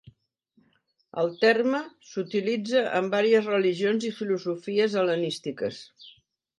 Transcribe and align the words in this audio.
El 1.23 1.29
terme 1.43 1.83
s'utilitza 2.13 2.83
en 3.03 3.13
vàries 3.15 3.53
religions 3.53 4.11
i 4.13 4.15
filosofies 4.19 5.01
hel·lenístiques. 5.03 5.89